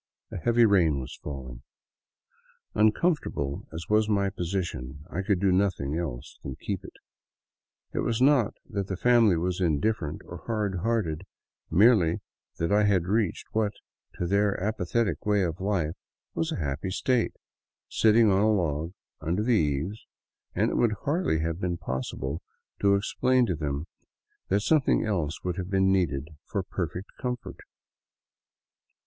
A 0.31 0.37
heavy 0.37 0.65
rain 0.65 0.99
was 0.99 1.15
falling. 1.21 1.61
Uncomfort 2.75 3.27
able 3.33 3.67
as 3.71 3.87
was 3.87 4.09
my 4.09 4.31
position, 4.31 5.05
I 5.11 5.21
could 5.21 5.39
do 5.39 5.51
nothing 5.51 5.95
else 5.95 6.39
than 6.41 6.55
keep 6.55 6.83
it. 6.83 6.95
It 7.93 7.99
was 7.99 8.19
not 8.19 8.55
that 8.67 8.87
the 8.87 8.97
family 8.97 9.37
was 9.37 9.61
indifferent 9.61 10.23
or 10.25 10.37
hard 10.47 10.77
hearted, 10.79 11.27
merely 11.69 12.19
that 12.57 12.71
I 12.71 12.85
had 12.85 13.05
reached 13.05 13.45
what, 13.51 13.73
to 14.15 14.25
their 14.25 14.59
apathetic 14.59 15.23
way 15.23 15.43
of 15.43 15.61
life, 15.61 15.93
was 16.33 16.51
a 16.51 16.55
happy 16.57 16.89
state,— 16.89 17.35
sitting 18.01 18.31
on 18.31 18.41
a 18.41 18.51
log 18.51 18.93
under 19.19 19.43
the 19.43 19.51
eaves, 19.53 20.07
and 20.55 20.71
it 20.71 20.77
would 20.77 20.93
hardly 21.03 21.41
have 21.41 21.59
been 21.61 21.77
possible 21.77 22.41
to 22.79 22.95
explain 22.95 23.45
to 23.45 23.55
them 23.55 23.85
that 24.47 24.61
something 24.61 25.05
else 25.05 25.43
would 25.43 25.57
have 25.57 25.69
been 25.69 25.91
needed 25.91 26.29
for 26.47 26.63
per 26.63 26.87
fect 26.87 27.05
comfort. 27.19 27.59